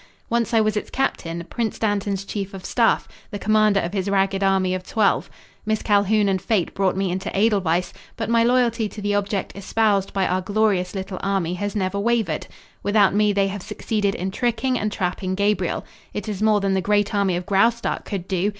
[0.31, 4.41] Once I was its captain, Prince Dantan's chief of staff the commander of his ragged
[4.43, 5.29] army of twelve.
[5.63, 10.11] Miss Calhoun and fate brought me into Edelweiss, but my loyalty to the object espoused
[10.11, 12.47] by our glorious little army has never wavered.
[12.81, 15.85] Without me they have succeeded in tricking and trapping Gabriel.
[16.15, 18.49] It is more than the great army of Graustark could do.